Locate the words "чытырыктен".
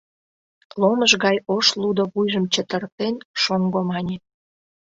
2.53-3.15